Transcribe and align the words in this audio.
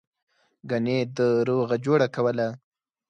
گني 0.69 0.99
ده 1.15 1.27
روغه 1.47 1.75
جوړه 1.85 2.07
کوله. 2.15 2.47